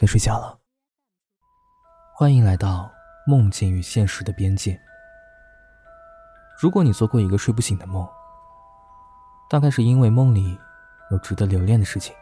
[0.00, 0.58] 该睡觉了。
[2.14, 2.90] 欢迎来到
[3.26, 4.80] 梦境与现实的边界。
[6.58, 8.08] 如果你做过一个睡不醒的梦，
[9.50, 10.58] 大概是因为梦里
[11.10, 12.16] 有值得留恋的事情。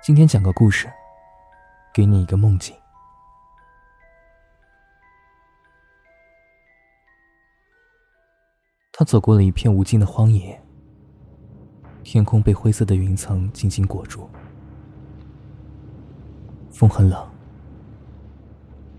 [0.00, 0.90] 今天讲个故事，
[1.92, 2.74] 给你一个梦境。
[8.90, 10.58] 他走过了一片无尽的荒野，
[12.02, 14.30] 天空被灰色的云层紧紧裹住，
[16.78, 17.28] 风很冷。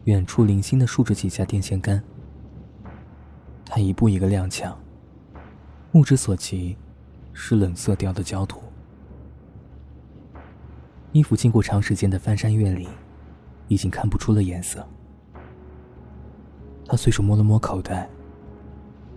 [0.03, 2.03] 远处零星的竖着几架电线杆，
[3.65, 4.73] 他一步一个踉跄，
[5.93, 6.75] 目之所及
[7.31, 8.61] 是冷色调的焦土。
[11.13, 12.89] 衣服经过长时间的翻山越岭，
[13.69, 14.85] 已经看不出了颜色。
[16.85, 18.09] 他随手摸了摸口袋。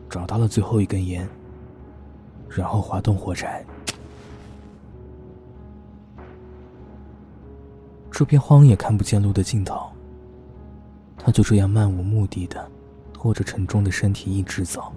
[0.09, 1.27] 找到了最后一根烟，
[2.49, 3.65] 然后滑动火柴。
[8.23, 9.91] 这片荒野看不见路的尽头，
[11.19, 12.65] 他就这样漫无目的的
[13.13, 14.93] 拖着沉重的身体一直走。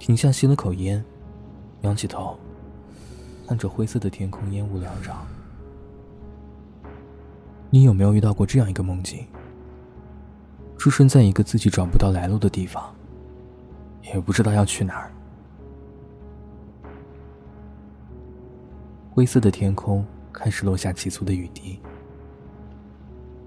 [0.00, 1.04] 停下吸了口烟，
[1.82, 2.36] 仰起头，
[3.46, 5.24] 看着灰色的天空，烟雾缭绕。
[7.70, 9.24] 你有没有遇到过这样一个梦境？
[10.76, 12.92] 置身在一个自己找不到来路的地方。
[14.02, 15.12] 也不知道要去哪儿。
[19.12, 21.80] 灰色的天空开始落下急促的雨滴，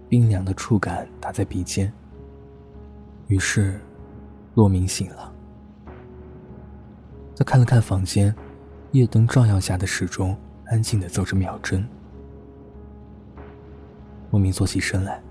[0.10, 1.92] 冰凉的触感打在鼻尖。
[3.28, 3.80] 于是，
[4.56, 5.34] 洛明醒了。
[7.36, 8.36] 他看了看房间，
[8.92, 11.88] 夜灯照耀下的时钟安静的走着秒针。
[14.32, 15.22] 洛明坐起身来，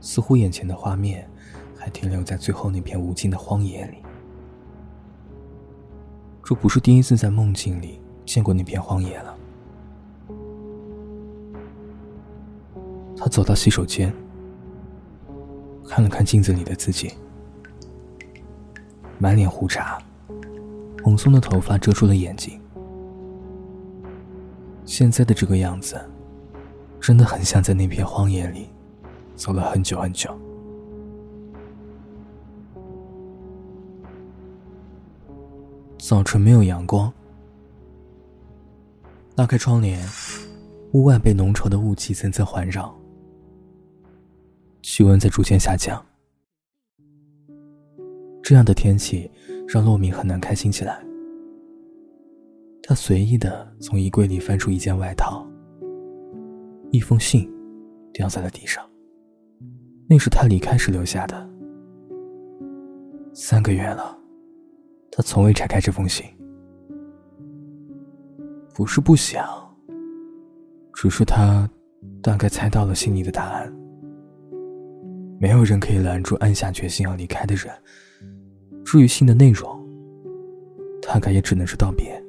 [0.00, 1.28] 似乎眼前的画面。
[1.80, 3.98] 还停留在最后那片无尽的荒野里。
[6.42, 9.38] 这不是第一次在梦境里见过那片荒野了。
[13.18, 14.14] 他走到洗手间，
[15.88, 17.12] 看了看镜子里的自己，
[19.18, 19.98] 满脸胡茬，
[20.98, 22.60] 蓬松的头发遮住了眼睛。
[24.84, 26.00] 现在的这个样子，
[27.00, 28.68] 真的很像在那片荒野里
[29.34, 30.30] 走了很久很久。
[35.98, 37.12] 早晨没有阳光，
[39.34, 40.02] 拉开窗帘，
[40.92, 42.96] 屋外被浓稠的雾气层层环绕，
[44.98, 46.04] 气温在逐渐下降。
[48.42, 49.30] 这样的天气
[49.68, 51.00] 让洛明很难开心起来。
[52.82, 55.46] 他随意的从衣柜里翻出一件外套，
[56.90, 57.48] 一封信
[58.12, 58.84] 掉在了地上，
[60.08, 61.48] 那是他离开时留下的。
[63.32, 64.18] 三个月了。
[65.12, 66.26] 他从未拆开这封信，
[68.74, 69.46] 不是不想，
[70.92, 71.70] 只是他
[72.20, 73.72] 大概猜到了信里的答案。
[75.40, 77.72] 没有人可以拦住暗下决心要离开的人。
[78.84, 79.86] 至于信的内容，
[81.00, 82.20] 大概也只能是道别。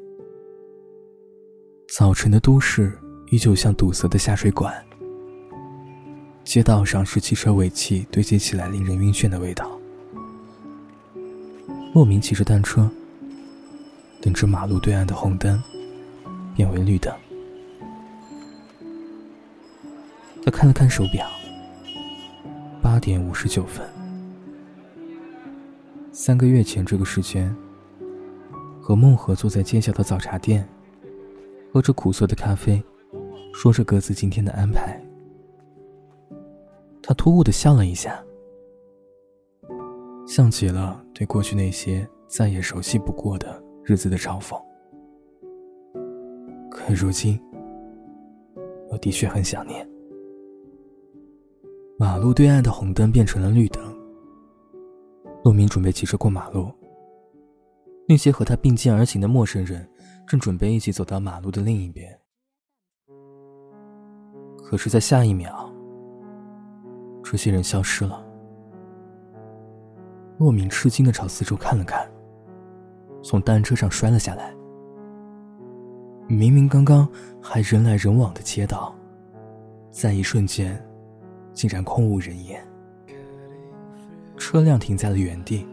[1.87, 2.95] 早晨的都市
[3.31, 4.73] 依旧像堵塞的下水管，
[6.43, 9.71] 街道上是汽车尾气堆积起来令人晕眩的味道。
[11.93, 12.87] 莫名骑着单车，
[14.21, 15.61] 等着马路对岸的红灯
[16.55, 17.11] 变为绿灯。
[20.43, 21.27] 他看了看手表，
[22.99, 23.87] 点五十九分。
[26.11, 27.55] 三个月前这个时间，
[28.81, 30.67] 和孟和坐在街角的早茶店，
[31.71, 32.83] 喝着苦涩的咖啡，
[33.53, 35.01] 说着各自今天的安排。
[37.01, 38.23] 他突兀的笑了一下。
[40.27, 44.61] 像极了对过去那些再也熟悉不过的日子的嘲讽，
[46.69, 47.39] 可如今，
[48.91, 49.87] 我的确很想念。
[52.01, 53.83] 马路对岸的红灯变成了绿灯，
[55.43, 56.71] 陆明准备骑车过马路。
[58.07, 59.85] 那些和他并肩而行的陌生人，
[60.25, 62.17] 正准备一起走到马路的另一边，
[64.63, 65.69] 可是，在下一秒，
[67.21, 68.25] 这些人消失了。
[70.37, 72.09] 洛敏吃惊的朝四周看了看，
[73.21, 74.55] 从单车上摔了下来。
[76.29, 77.05] 明明刚刚
[77.41, 78.95] 还人来人往的街道，
[79.91, 80.81] 在一瞬间，
[81.59, 82.65] 竟然空无人烟。
[84.37, 85.67] 车辆停在了原地，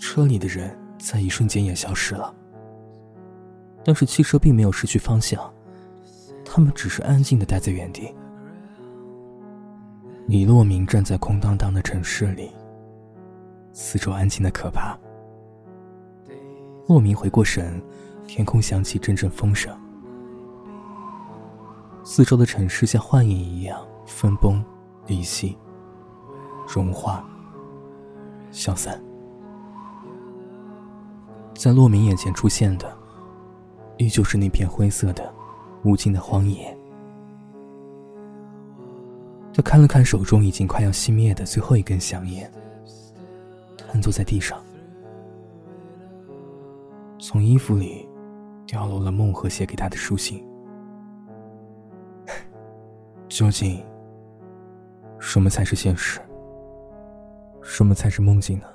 [0.00, 2.32] 车里的人在一瞬间也消失了。
[3.84, 5.52] 但是汽车并没有失去方向，
[6.44, 8.14] 他们只是安静的待在原地。
[10.28, 12.52] 李洛明站在空荡荡的城市里。
[13.72, 14.96] 四周安静的可怕。
[16.86, 17.82] 莫名回过神，
[18.28, 19.76] 天空响起阵阵风声。
[22.04, 24.64] 四周的城市像幻影一样分崩
[25.06, 25.56] 离析、
[26.66, 27.22] 融化、
[28.50, 29.00] 消散。
[31.54, 32.96] 在洛明眼前出现的，
[33.98, 35.32] 依旧是那片灰色的、
[35.84, 36.76] 无尽的荒野。
[39.52, 42.50] 他看了看手中已经快要熄灭的最后一根香烟，
[43.76, 44.58] 瘫坐在地上。
[47.18, 48.08] 从衣服里
[48.66, 50.42] 掉落了孟和写给他的书信。
[53.28, 53.84] 究竟，
[55.30, 56.18] 什么才是现实？
[57.62, 58.66] 什么才是梦境呢？